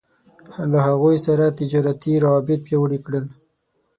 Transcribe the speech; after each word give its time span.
له 0.71 0.79
هغوی 0.87 1.17
سره 1.25 1.43
يې 1.49 1.55
تجارتي 1.59 2.13
روابط 2.23 2.59
پياوړي 2.65 2.99
کړل. 3.05 3.25